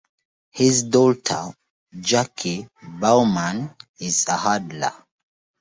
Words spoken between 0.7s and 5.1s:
daughter, Jackie Baumann, is a hurdler.